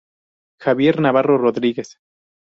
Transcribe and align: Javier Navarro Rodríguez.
Javier 0.63 0.99
Navarro 0.99 1.37
Rodríguez. 1.37 1.99